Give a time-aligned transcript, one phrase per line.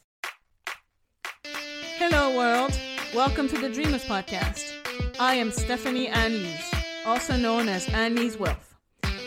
[2.00, 2.76] Hello, world.
[3.14, 4.72] Welcome to the Dreamers Podcast.
[5.20, 6.74] I am Stephanie Anne-Lyse,
[7.06, 8.74] also known as Anne-Lyse Wealth.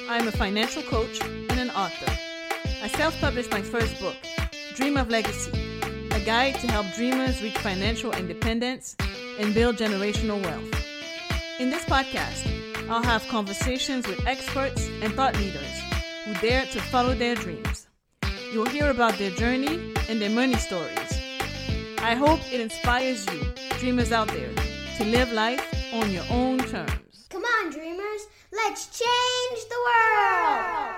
[0.09, 2.11] I'm a financial coach and an author.
[2.83, 4.17] I self published my first book,
[4.75, 5.53] Dream of Legacy,
[6.11, 8.97] a guide to help dreamers reach financial independence
[9.39, 10.71] and build generational wealth.
[11.59, 12.43] In this podcast,
[12.89, 15.75] I'll have conversations with experts and thought leaders
[16.25, 17.87] who dare to follow their dreams.
[18.51, 21.21] You'll hear about their journey and their money stories.
[21.99, 24.53] I hope it inspires you, dreamers out there,
[24.97, 27.27] to live life on your own terms.
[27.29, 30.95] Come on, dreamers, let's change the world!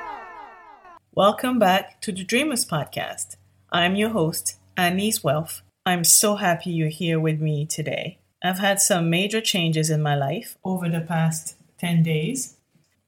[1.14, 3.38] Welcome back to the Dreamers Podcast.
[3.72, 5.62] I'm your host, Anne-Lyse Wealth.
[5.86, 8.20] I'm so happy you're here with me today.
[8.44, 12.58] I've had some major changes in my life over the past 10 days.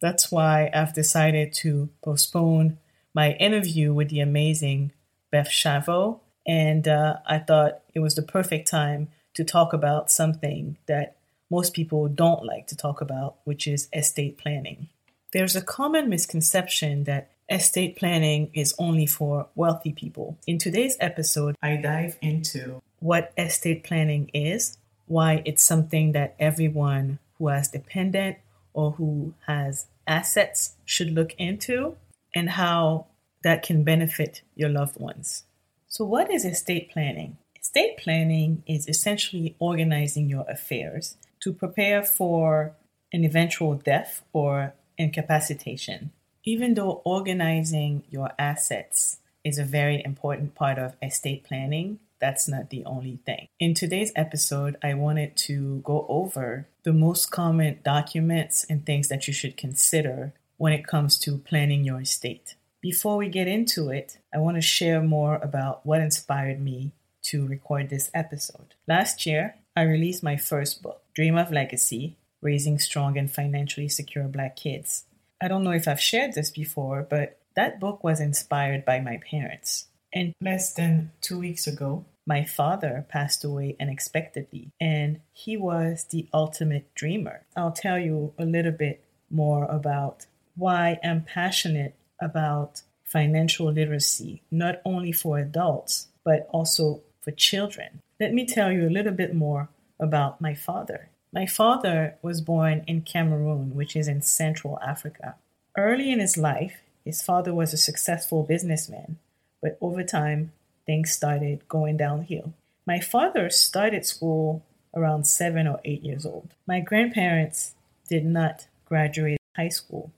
[0.02, 2.77] That's why I've decided to postpone
[3.14, 4.94] my interview with the amazing
[5.31, 10.77] Beth Schiavo, and uh, I thought it was the perfect time to talk about something
[10.88, 11.16] that
[11.49, 14.89] most people don't like to talk about, which is estate planning.
[15.31, 20.37] There's a common misconception that estate planning is only for wealthy people.
[20.45, 24.77] In today's episode, I dive into what estate planning is,
[25.08, 28.37] why it's something that everyone who has dependent
[28.73, 31.95] or who has assets should look into,
[32.36, 33.08] and how
[33.44, 35.44] that can benefit your loved ones.
[35.88, 37.38] So, what is estate planning?
[37.60, 42.76] Estate planning is essentially organizing your affairs to prepare for
[43.11, 46.11] an eventual death or incapacitation.
[46.44, 52.70] Even though organizing your assets is a very important part of estate planning, that's not
[52.70, 53.48] the only thing.
[53.60, 59.27] In today's episode, I wanted to go over the most common documents and things that
[59.27, 62.56] you should consider when it comes to planning your estate.
[62.81, 67.45] Before we get into it, I want to share more about what inspired me to
[67.45, 68.73] record this episode.
[68.87, 74.29] Last year, I released my first book, Dream of Legacy Raising Strong and Financially Secure
[74.29, 75.03] Black Kids.
[75.41, 79.19] I don't know if I've shared this before, but that book was inspired by my
[79.29, 79.87] parents.
[80.13, 86.29] And less than two weeks ago, my father passed away unexpectedly, and he was the
[86.33, 87.45] ultimate dreamer.
[87.57, 94.81] I'll tell you a little bit more about why I'm passionate about financial literacy, not
[94.85, 98.02] only for adults, but also for children.
[98.19, 99.69] Let me tell you a little bit more
[99.99, 101.09] about my father.
[101.31, 105.35] My father was born in Cameroon, which is in Central Africa.
[105.77, 109.17] Early in his life, his father was a successful businessman,
[109.61, 110.52] but over time,
[110.85, 112.53] things started going downhill.
[112.85, 114.63] My father started school
[114.95, 116.53] around seven or eight years old.
[116.67, 117.75] My grandparents
[118.08, 120.11] did not graduate high school,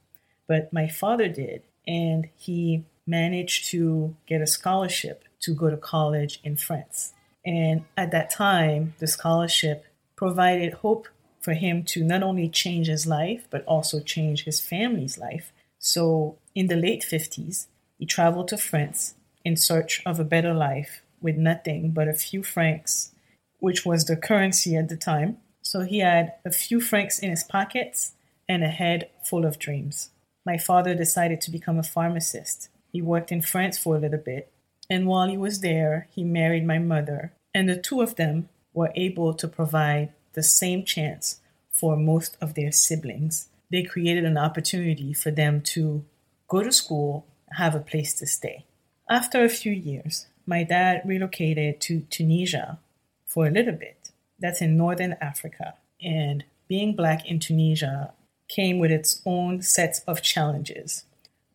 [0.48, 6.40] but my father did, and he managed to get a scholarship to go to college
[6.44, 7.14] in France.
[7.46, 11.08] And at that time, the scholarship provided hope
[11.40, 15.52] for him to not only change his life, but also change his family's life.
[15.80, 17.66] So in the late 50s,
[17.98, 22.44] he traveled to France in search of a better life with nothing but a few
[22.44, 23.12] francs,
[23.60, 25.38] which was the currency at the time.
[25.64, 28.14] So he had a few francs in his pockets
[28.48, 30.11] and a head full of dreams.
[30.46, 32.70] My father decided to become a pharmacist.
[32.92, 34.52] He worked in France for a little bit,
[34.90, 38.92] and while he was there, he married my mother, and the two of them were
[38.96, 41.40] able to provide the same chance
[41.72, 43.50] for most of their siblings.
[43.72, 46.04] They created an opportunity for them to
[46.48, 48.66] go to school, have a place to stay.
[49.10, 52.80] After a few years, my dad relocated to Tunisia
[53.26, 54.12] for a little bit.
[54.40, 55.76] That's in northern Africa.
[56.02, 58.14] And being black in Tunisia
[58.52, 61.06] came with its own sets of challenges.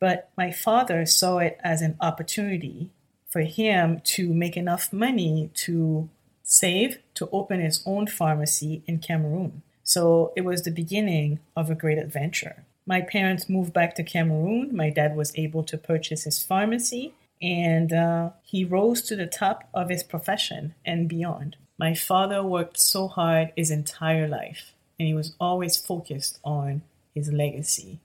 [0.01, 2.91] But my father saw it as an opportunity
[3.29, 6.09] for him to make enough money to
[6.43, 9.63] save to open his own pharmacy in Cameroon.
[9.85, 12.65] So it was the beginning of a great adventure.
[12.87, 14.75] My parents moved back to Cameroon.
[14.75, 19.69] My dad was able to purchase his pharmacy and uh, he rose to the top
[19.75, 21.57] of his profession and beyond.
[21.79, 26.83] My father worked so hard his entire life and he was always focused on
[27.15, 28.01] his legacy.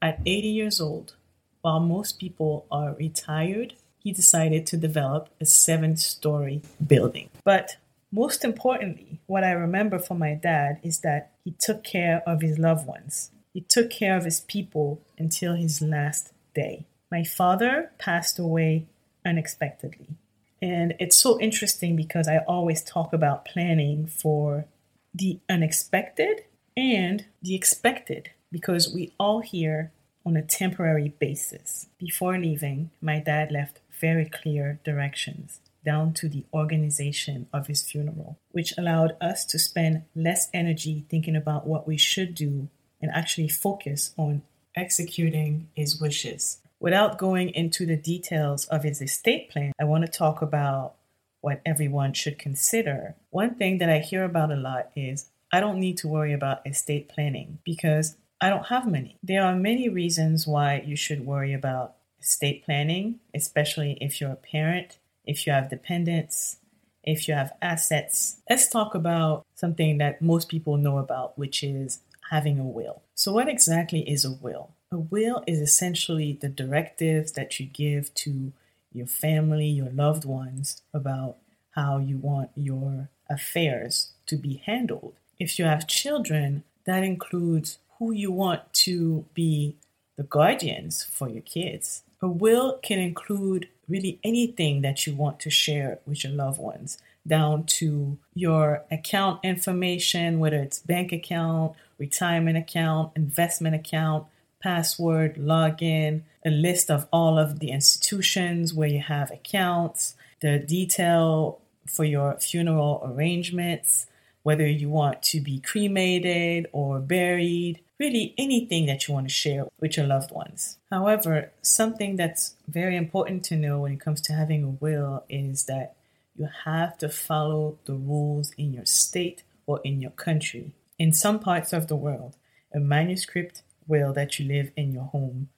[0.00, 1.14] At 80 years old,
[1.62, 7.30] while most people are retired, he decided to develop a seven story building.
[7.44, 7.76] But
[8.10, 12.58] most importantly, what I remember from my dad is that he took care of his
[12.58, 13.30] loved ones.
[13.52, 16.86] He took care of his people until his last day.
[17.10, 18.86] My father passed away
[19.26, 20.16] unexpectedly.
[20.60, 24.66] And it's so interesting because I always talk about planning for
[25.14, 26.44] the unexpected
[26.76, 29.92] and the expected because we all here
[30.24, 31.88] on a temporary basis.
[31.98, 38.38] Before leaving, my dad left very clear directions down to the organization of his funeral,
[38.50, 42.68] which allowed us to spend less energy thinking about what we should do
[43.00, 44.42] and actually focus on
[44.76, 46.58] executing his wishes.
[46.80, 50.94] Without going into the details of his estate plan, I want to talk about
[51.40, 53.14] what everyone should consider.
[53.30, 56.66] One thing that I hear about a lot is I don't need to worry about
[56.66, 59.18] estate planning because I don't have money.
[59.22, 64.36] There are many reasons why you should worry about estate planning, especially if you're a
[64.36, 66.58] parent, if you have dependents,
[67.02, 68.40] if you have assets.
[68.48, 72.00] Let's talk about something that most people know about, which is
[72.30, 73.02] having a will.
[73.14, 74.70] So, what exactly is a will?
[74.92, 78.52] A will is essentially the directives that you give to
[78.92, 81.36] your family, your loved ones about
[81.72, 85.14] how you want your affairs to be handled.
[85.38, 89.76] If you have children, that includes who you want to be
[90.16, 92.02] the guardians for your kids.
[92.20, 96.98] A will can include really anything that you want to share with your loved ones,
[97.26, 104.26] down to your account information, whether it's bank account, retirement account, investment account,
[104.60, 111.60] password, login, a list of all of the institutions where you have accounts, the detail
[111.86, 114.06] for your funeral arrangements,
[114.42, 119.66] whether you want to be cremated or buried, really anything that you want to share
[119.80, 120.78] with your loved ones.
[120.90, 125.64] However, something that's very important to know when it comes to having a will is
[125.64, 125.96] that
[126.36, 130.72] you have to follow the rules in your state or in your country.
[130.98, 132.36] In some parts of the world,
[132.72, 135.48] a manuscript will that you live in your home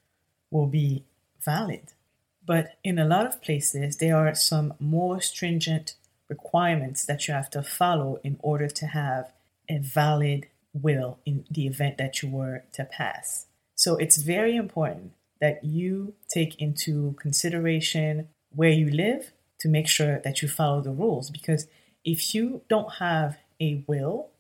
[0.51, 1.05] will be
[1.45, 1.93] valid.
[2.47, 5.95] But in a lot of places, there are some more stringent
[6.29, 9.33] requirements that you have to follow in order to have
[9.69, 13.47] a valid will in the event that you were to pass.
[13.75, 20.21] So it's very important that you take into consideration where you live to make sure
[20.21, 21.67] that you follow the rules because
[22.05, 24.31] if you don't have a will,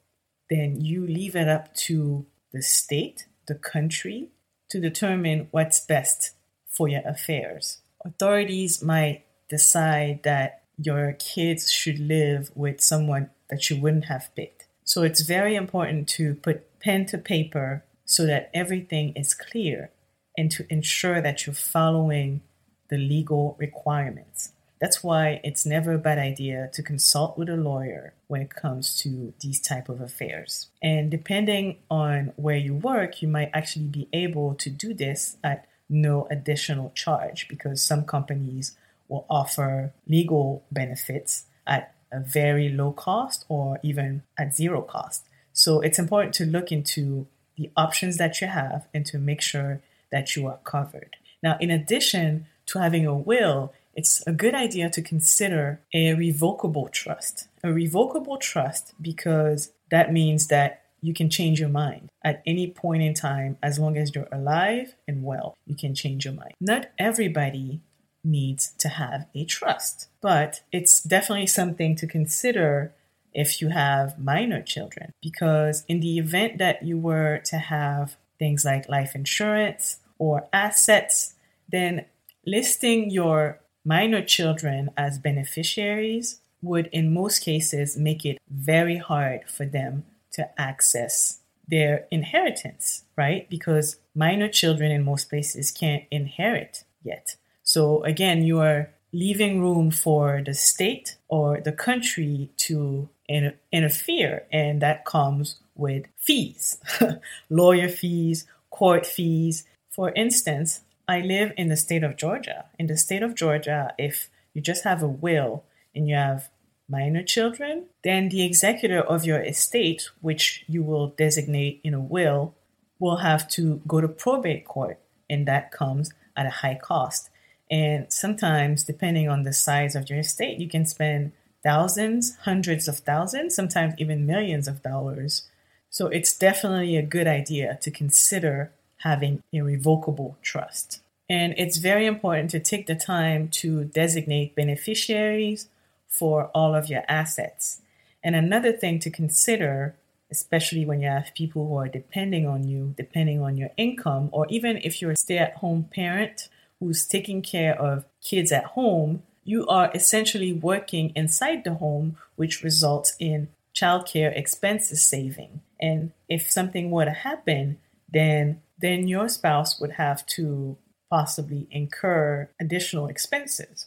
[0.48, 4.28] then you leave it up to the state, the country,
[4.70, 6.30] to determine what's best
[6.68, 7.78] for your affairs.
[8.04, 14.66] Authorities might decide that your kids should live with someone that you wouldn't have picked.
[14.84, 19.90] So it's very important to put pen to paper so that everything is clear
[20.38, 22.40] and to ensure that you're following
[22.88, 24.52] the legal requirements.
[24.80, 28.96] That's why it's never a bad idea to consult with a lawyer when it comes
[29.00, 30.68] to these type of affairs.
[30.82, 35.66] And depending on where you work, you might actually be able to do this at
[35.88, 38.76] no additional charge because some companies
[39.08, 45.24] will offer legal benefits at a very low cost or even at zero cost.
[45.52, 49.82] So it's important to look into the options that you have and to make sure
[50.10, 51.16] that you are covered.
[51.42, 56.88] Now, in addition to having a will, it's a good idea to consider a revocable
[56.88, 57.48] trust.
[57.62, 63.02] A revocable trust because that means that you can change your mind at any point
[63.02, 65.56] in time as long as you're alive and well.
[65.66, 66.54] You can change your mind.
[66.60, 67.80] Not everybody
[68.22, 70.08] needs to have a trust.
[70.20, 72.92] But it's definitely something to consider
[73.32, 78.64] if you have minor children, because in the event that you were to have things
[78.64, 81.34] like life insurance or assets,
[81.70, 82.06] then
[82.44, 89.64] listing your minor children as beneficiaries would, in most cases, make it very hard for
[89.64, 93.48] them to access their inheritance, right?
[93.48, 97.36] Because minor children in most places can't inherit yet.
[97.62, 104.44] So again, you are leaving room for the state or the country to in- interfere,
[104.52, 106.78] and that comes with fees,
[107.50, 109.64] lawyer fees, court fees.
[109.90, 112.66] For instance, I live in the state of Georgia.
[112.78, 116.50] In the state of Georgia, if you just have a will and you have
[116.88, 122.54] minor children, then the executor of your estate, which you will designate in a will,
[123.00, 127.28] will have to go to probate court, and that comes at a high cost.
[127.68, 131.32] And sometimes, depending on the size of your estate, you can spend
[131.64, 135.48] thousands, hundreds of thousands, sometimes even millions of dollars.
[135.88, 141.00] So it's definitely a good idea to consider having irrevocable trust.
[141.28, 145.68] And it's very important to take the time to designate beneficiaries
[146.08, 147.82] for all of your assets.
[148.22, 149.94] And another thing to consider,
[150.30, 154.46] especially when you have people who are depending on you, depending on your income, or
[154.48, 156.48] even if you're a stay at home parent
[156.80, 162.62] who's taking care of kids at home, you are essentially working inside the home, which
[162.62, 165.60] results in childcare expenses saving.
[165.80, 167.78] And if something were to happen,
[168.12, 170.76] then then your spouse would have to
[171.10, 173.86] possibly incur additional expenses.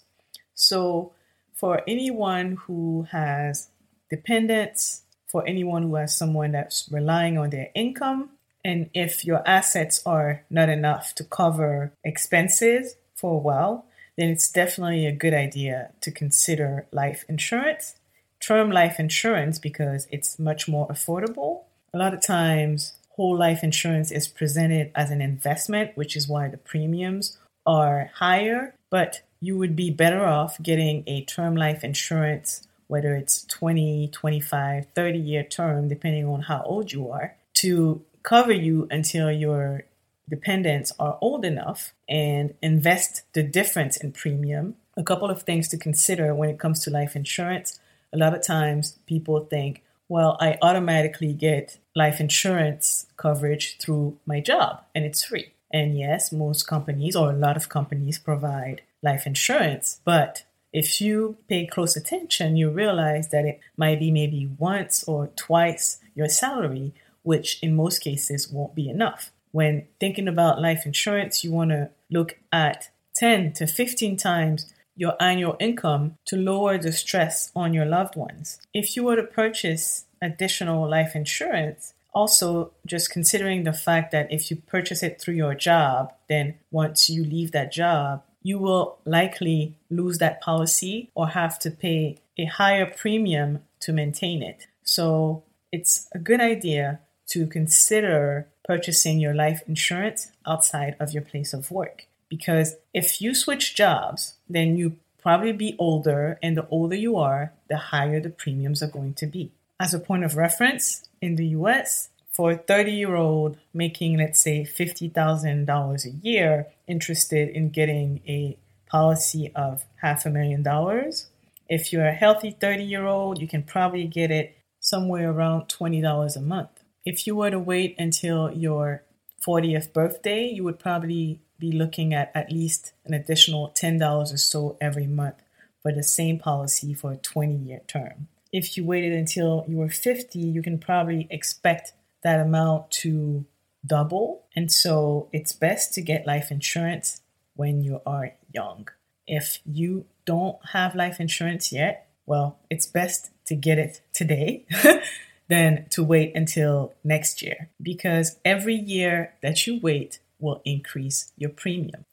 [0.54, 1.14] So
[1.54, 3.70] for anyone who has
[4.10, 8.30] dependents, for anyone who has someone that's relying on their income,
[8.64, 13.86] and if your assets are not enough to cover expenses for a while,
[14.18, 17.96] then it's definitely a good idea to consider life insurance,
[18.40, 21.64] term life insurance, because it's much more affordable.
[21.94, 26.48] A lot of times, whole life insurance is presented as an investment, which is why
[26.48, 32.68] the premiums are higher, but you would be better off getting a term life insurance,
[32.88, 38.54] whether it's 20, 25, 30 year term, depending on how old you are, to cover
[38.54, 39.84] you until your
[40.30, 44.76] dependents are old enough and invest the difference in premium.
[44.96, 47.80] A couple of things to consider when it comes to life insurance.
[48.12, 54.42] A lot of times people think, well, I automatically get life insurance coverage through my
[54.42, 55.54] job and it's free.
[55.72, 61.38] And yes, most companies or a lot of companies provide life insurance, but if you
[61.50, 66.94] pay close attention, you realize that it might be maybe once or twice your salary,
[67.24, 69.32] which in most cases won't be enough.
[69.52, 75.16] When thinking about life insurance, you want to look at 10 to 15 times your
[75.22, 78.60] annual income to lower the stress on your loved ones.
[78.74, 84.52] If you were to purchase additional life insurance, also just considering the fact that if
[84.52, 89.78] you purchase it through your job, then once you leave that job, you will likely
[89.90, 94.68] lose that policy or have to pay a higher premium to maintain it.
[94.84, 101.54] So it's a good idea to consider purchasing your life insurance outside of your place
[101.54, 102.08] of work.
[102.38, 107.54] Because if you switch jobs, then you probably be older, and the older you are,
[107.70, 109.52] the higher the premiums are going to be.
[109.80, 114.42] As a point of reference, in the US, for a 30 year old making, let's
[114.42, 118.58] say, $50,000 a year, interested in getting a
[118.90, 121.28] policy of half a million dollars,
[121.70, 126.36] if you're a healthy 30 year old, you can probably get it somewhere around $20
[126.36, 126.84] a month.
[127.06, 129.04] If you were to wait until your
[129.46, 134.78] 40th birthday, you would probably be looking at at least an additional $10 or so
[134.82, 135.42] every month
[135.82, 138.28] for the same policy for a 20 year term.
[138.52, 143.46] If you waited until you were 50, you can probably expect that amount to
[143.86, 144.44] double.
[144.56, 147.22] And so it's best to get life insurance
[147.56, 148.90] when you are young.
[149.26, 154.66] If you don't have life insurance yet, well, it's best to get it today
[155.48, 161.50] than to wait until next year because every year that you wait will increase your
[161.50, 162.06] premium.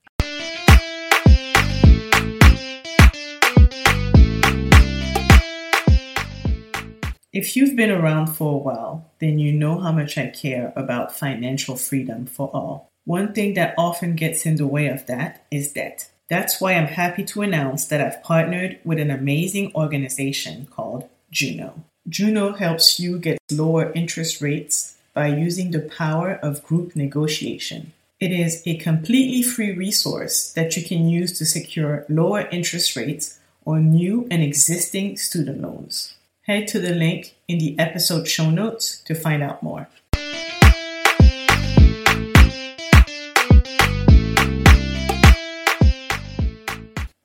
[7.32, 11.14] If you've been around for a while, then you know how much I care about
[11.14, 12.90] financial freedom for all.
[13.04, 16.10] One thing that often gets in the way of that is debt.
[16.28, 21.84] That's why I'm happy to announce that I've partnered with an amazing organization called Juno.
[22.08, 27.92] Juno helps you get lower interest rates by using the power of group negotiation.
[28.20, 33.38] It is a completely free resource that you can use to secure lower interest rates
[33.64, 36.12] on new and existing student loans.
[36.42, 39.88] Head to the link in the episode show notes to find out more.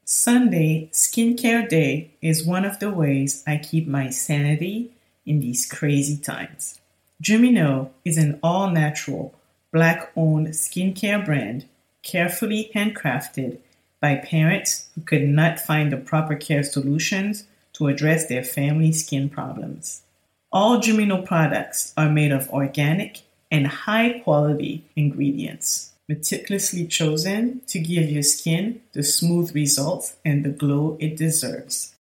[0.06, 4.92] Sunday, Skincare Day, is one of the ways I keep my sanity
[5.26, 6.80] in these crazy times.
[7.22, 9.36] Jumino is an all natural
[9.76, 11.66] Black owned skincare brand
[12.02, 13.58] carefully handcrafted
[14.00, 19.28] by parents who could not find the proper care solutions to address their family skin
[19.28, 20.04] problems.
[20.50, 25.92] All Jumino products are made of organic and high quality ingredients.
[26.08, 31.96] meticulously chosen to give your skin the smooth results and the glow it deserves.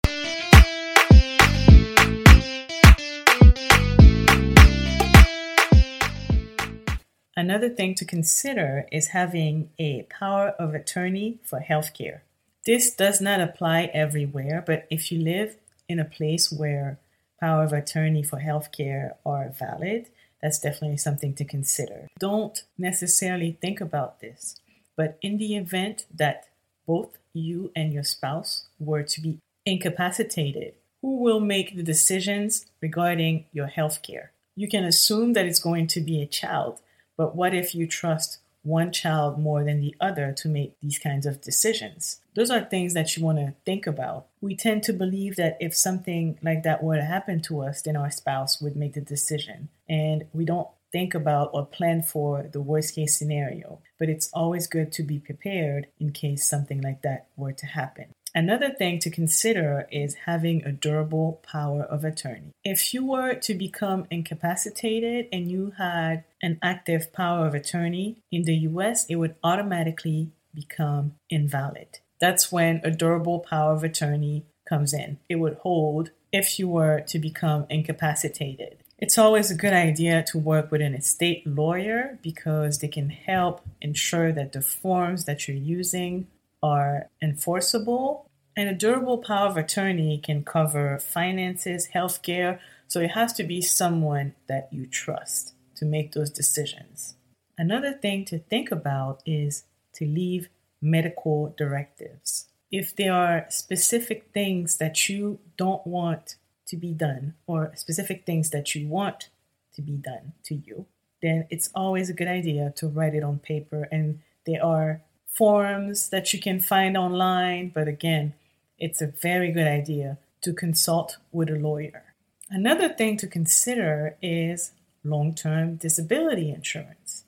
[7.35, 12.21] Another thing to consider is having a power of attorney for healthcare.
[12.65, 15.55] This does not apply everywhere, but if you live
[15.87, 16.99] in a place where
[17.39, 20.07] power of attorney for healthcare are valid,
[20.41, 22.07] that's definitely something to consider.
[22.19, 24.59] Don't necessarily think about this,
[24.97, 26.49] but in the event that
[26.85, 33.45] both you and your spouse were to be incapacitated, who will make the decisions regarding
[33.53, 34.29] your healthcare?
[34.55, 36.81] You can assume that it's going to be a child
[37.21, 41.27] but what if you trust one child more than the other to make these kinds
[41.27, 42.19] of decisions?
[42.35, 44.25] Those are things that you want to think about.
[44.41, 47.95] We tend to believe that if something like that were to happen to us, then
[47.95, 49.69] our spouse would make the decision.
[49.87, 53.81] And we don't think about or plan for the worst case scenario.
[53.99, 58.15] But it's always good to be prepared in case something like that were to happen.
[58.33, 62.53] Another thing to consider is having a durable power of attorney.
[62.63, 68.43] If you were to become incapacitated and you had an active power of attorney in
[68.43, 71.99] the US, it would automatically become invalid.
[72.19, 75.17] That's when a durable power of attorney comes in.
[75.27, 78.77] It would hold if you were to become incapacitated.
[78.97, 83.61] It's always a good idea to work with an estate lawyer because they can help
[83.81, 86.27] ensure that the forms that you're using
[86.61, 88.29] are enforceable.
[88.55, 93.61] And a durable power of attorney can cover finances, healthcare, so it has to be
[93.61, 97.15] someone that you trust to make those decisions.
[97.57, 99.63] Another thing to think about is
[99.93, 100.49] to leave
[100.81, 102.49] medical directives.
[102.71, 106.35] If there are specific things that you don't want
[106.67, 109.29] to be done, or specific things that you want
[109.75, 110.85] to be done to you,
[111.21, 113.87] then it's always a good idea to write it on paper.
[113.91, 118.33] And there are forums that you can find online, but again,
[118.77, 122.03] it's a very good idea to consult with a lawyer.
[122.49, 127.23] Another thing to consider is long term disability insurance.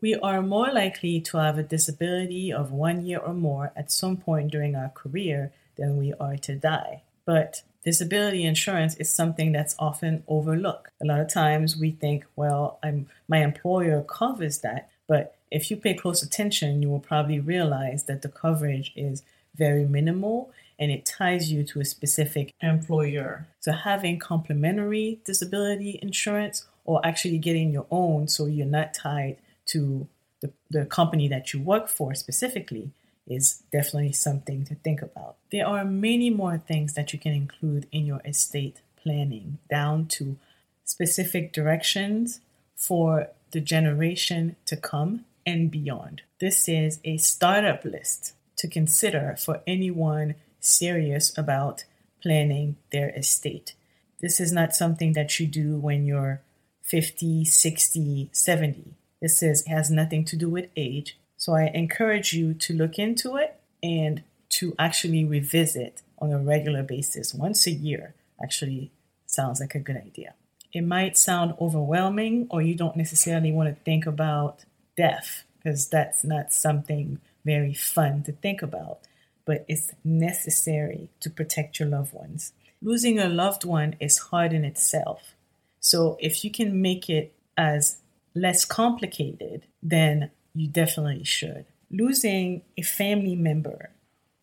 [0.00, 4.16] We are more likely to have a disability of one year or more at some
[4.16, 7.02] point during our career than we are to die.
[7.24, 10.92] But disability insurance is something that's often overlooked.
[11.02, 15.76] A lot of times we think, well, I'm, my employer covers that, but if you
[15.76, 19.22] pay close attention, you will probably realize that the coverage is
[19.56, 23.48] very minimal and it ties you to a specific employer.
[23.60, 30.06] So, having complementary disability insurance or actually getting your own so you're not tied to
[30.40, 32.92] the, the company that you work for specifically
[33.26, 35.36] is definitely something to think about.
[35.50, 40.36] There are many more things that you can include in your estate planning, down to
[40.84, 42.40] specific directions
[42.78, 46.22] for the generation to come and beyond.
[46.40, 51.84] This is a startup list to consider for anyone serious about
[52.22, 53.74] planning their estate.
[54.20, 56.40] This is not something that you do when you're
[56.82, 58.94] 50, 60, 70.
[59.20, 61.18] This is has nothing to do with age.
[61.36, 66.82] So I encourage you to look into it and to actually revisit on a regular
[66.82, 68.14] basis once a year.
[68.42, 68.90] Actually
[69.26, 70.34] sounds like a good idea.
[70.72, 74.64] It might sound overwhelming or you don't necessarily want to think about
[74.96, 79.00] death because that's not something very fun to think about,
[79.44, 82.52] but it's necessary to protect your loved ones.
[82.82, 85.34] Losing a loved one is hard in itself.
[85.80, 87.98] So if you can make it as
[88.34, 91.64] less complicated, then you definitely should.
[91.90, 93.90] Losing a family member,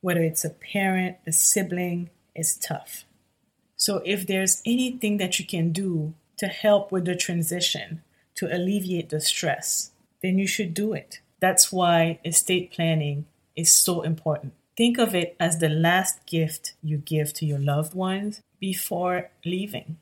[0.02, 3.06] whether it's a parent, a sibling, is tough.
[3.86, 8.02] So if there's anything that you can do to help with the transition,
[8.34, 9.92] to alleviate the stress,
[10.24, 11.20] then you should do it.
[11.40, 14.54] That's why estate planning is so important.
[14.76, 19.98] Think of it as the last gift you give to your loved ones before leaving.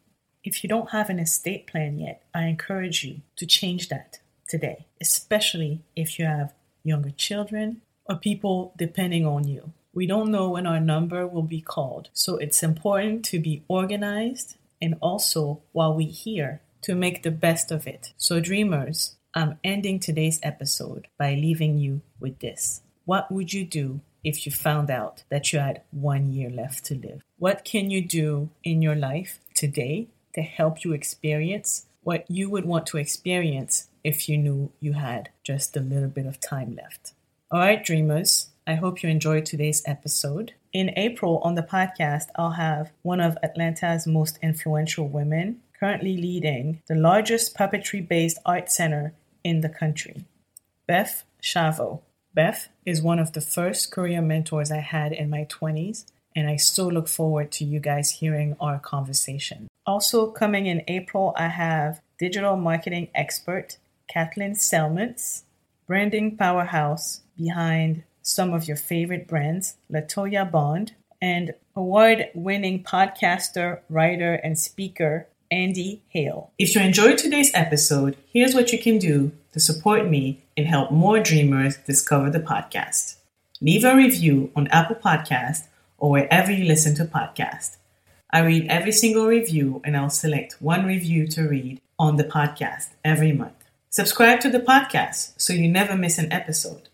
[0.45, 4.85] If you don't have an estate plan yet, I encourage you to change that today,
[5.01, 6.53] especially if you have
[6.85, 9.73] younger children or people depending on you.
[9.93, 14.57] We don't know when our number will be called, so it's important to be organized
[14.81, 18.11] and also, while we're here, to make the best of it.
[18.17, 22.81] So, dreamers, I'm ending today's episode by leaving you with this.
[23.05, 26.95] What would you do if you found out that you had one year left to
[26.95, 27.21] live?
[27.37, 32.65] What can you do in your life today to help you experience what you would
[32.65, 37.13] want to experience if you knew you had just a little bit of time left?
[37.51, 40.53] All right, dreamers, I hope you enjoyed today's episode.
[40.71, 46.81] In April on the podcast, I'll have one of Atlanta's most influential women currently leading
[46.87, 50.23] the largest puppetry based art center in the country.
[50.87, 52.01] Beth Schiavo.
[52.33, 56.55] Beth is one of the first career mentors I had in my 20s, and I
[56.55, 59.67] so look forward to you guys hearing our conversation.
[59.85, 65.43] Also, coming in April, I have digital marketing expert Kathleen Selmans,
[65.85, 74.33] branding powerhouse behind some of your favorite brands, Latoya Bond, and award winning podcaster, writer,
[74.33, 76.51] and speaker, Andy Hale.
[76.57, 80.91] If you enjoyed today's episode, here's what you can do to support me and help
[80.91, 83.17] more dreamers discover the podcast.
[83.61, 87.77] Leave a review on Apple Podcast or wherever you listen to podcasts.
[88.31, 92.87] I read every single review and I'll select one review to read on the podcast
[93.05, 93.53] every month.
[93.91, 96.89] Subscribe to the podcast so you never miss an episode.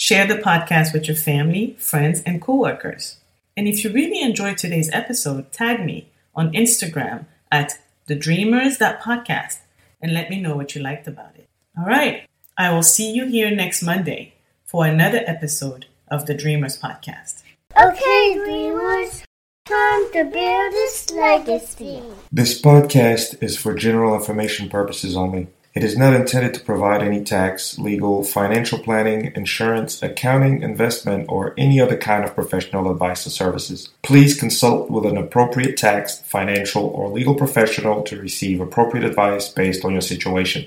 [0.00, 3.18] Share the podcast with your family, friends, and coworkers.
[3.54, 9.58] And if you really enjoyed today's episode, tag me on Instagram at thedreamers.podcast
[10.00, 11.46] and let me know what you liked about it.
[11.76, 14.32] All right, I will see you here next Monday
[14.64, 17.42] for another episode of the Dreamers Podcast.
[17.78, 19.22] Okay, dreamers,
[19.66, 22.02] time to build this legacy.
[22.32, 25.48] This podcast is for general information purposes only.
[25.72, 31.54] It is not intended to provide any tax, legal, financial planning, insurance, accounting, investment, or
[31.56, 33.88] any other kind of professional advice or services.
[34.02, 39.84] Please consult with an appropriate tax, financial, or legal professional to receive appropriate advice based
[39.84, 40.66] on your situation.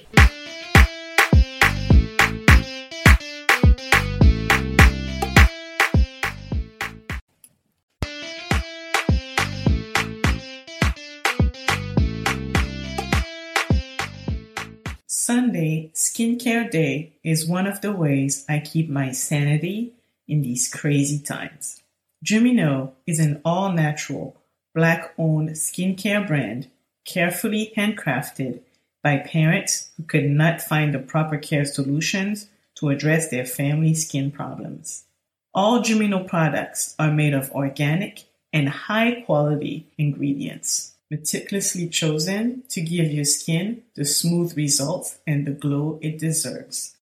[15.25, 19.93] Sunday, Skincare Day, is one of the ways I keep my sanity
[20.27, 21.81] in these crazy times.
[22.25, 24.35] Jumino is an all natural,
[24.75, 26.67] black owned skincare brand
[27.05, 28.63] carefully handcrafted
[29.01, 34.29] by parents who could not find the proper care solutions to address their family skin
[34.29, 35.05] problems.
[35.53, 43.11] All Jumino products are made of organic and high quality ingredients meticulously chosen to give
[43.11, 46.95] your skin the smooth results and the glow it deserves.